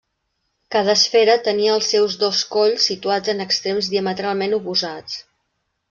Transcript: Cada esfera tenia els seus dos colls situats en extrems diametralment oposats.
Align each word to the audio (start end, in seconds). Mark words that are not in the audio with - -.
Cada 0.75 0.95
esfera 0.99 1.35
tenia 1.49 1.75
els 1.79 1.91
seus 1.95 2.17
dos 2.23 2.41
colls 2.57 2.89
situats 2.91 3.35
en 3.35 3.47
extrems 3.49 3.93
diametralment 3.95 4.61
oposats. 4.63 5.25